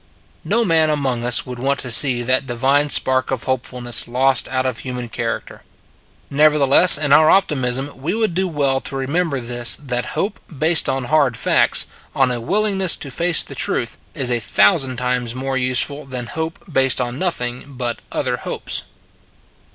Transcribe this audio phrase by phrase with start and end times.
[0.43, 4.65] No man among us would want to see that divine spark of hopefulness lost out
[4.65, 5.61] of human character.
[6.31, 11.03] Nevertheless in our optimism we would do well to remember this that hope based on
[11.03, 11.85] hard facts,
[12.15, 16.25] on a willingness to face the truth, is a thou sand times more useful than
[16.25, 18.81] hope based on nothing but other hopes.